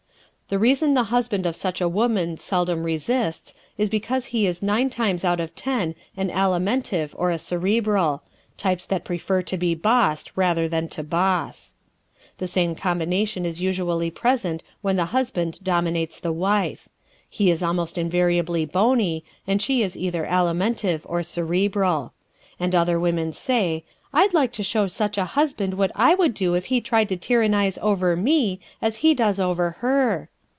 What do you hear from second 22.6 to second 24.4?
other women say, "I'd